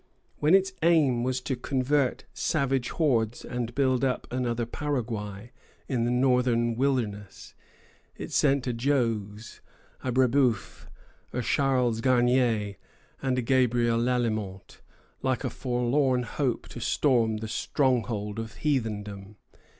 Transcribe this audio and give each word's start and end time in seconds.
When 0.39 0.55
its 0.55 0.73
aim 0.81 1.23
was 1.23 1.39
to 1.41 1.55
convert 1.55 2.23
savage 2.33 2.89
hordes 2.89 3.45
and 3.45 3.75
build 3.75 4.03
up 4.03 4.25
another 4.31 4.65
Paraguay 4.65 5.51
in 5.87 6.05
the 6.05 6.09
Northern 6.09 6.75
wilderness, 6.75 7.53
it 8.17 8.31
sent 8.31 8.65
a 8.65 8.73
Jogues, 8.73 9.61
a 10.03 10.11
Brébeuf, 10.11 10.87
a 11.33 11.43
Charles 11.43 12.01
Garnier, 12.01 12.77
and 13.21 13.37
a 13.37 13.43
Gabriel 13.43 13.99
Lalemant, 13.99 14.81
like 15.21 15.43
a 15.43 15.51
forlorn 15.51 16.23
hope, 16.23 16.67
to 16.69 16.79
storm 16.81 17.37
the 17.37 17.47
stronghold 17.47 18.39
of 18.39 18.55
heathendom. 18.55 19.35